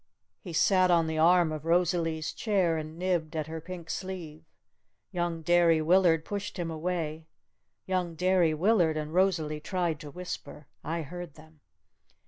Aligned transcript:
He 0.39 0.51
sat 0.51 0.89
on 0.89 1.05
the 1.05 1.19
arm 1.19 1.51
of 1.51 1.63
Rosalee's 1.63 2.33
chair 2.33 2.75
and 2.75 2.97
nibbed 2.97 3.35
at 3.35 3.45
her 3.45 3.61
pink 3.61 3.91
sleeve. 3.91 4.41
Young 5.11 5.43
Derry 5.43 5.79
Willard 5.79 6.25
pushed 6.25 6.57
him 6.57 6.71
away. 6.71 7.27
Young 7.85 8.15
Derry 8.15 8.55
Willard 8.55 8.97
and 8.97 9.13
Rosalee 9.13 9.59
tried 9.59 9.99
to 9.99 10.09
whisper. 10.09 10.65
I 10.83 11.03
heard 11.03 11.35
them. 11.35 11.59